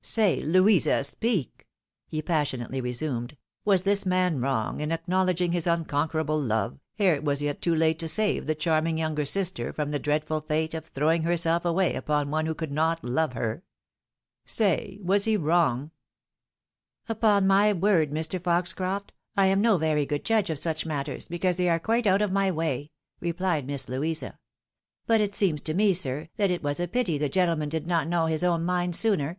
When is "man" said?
4.06-4.40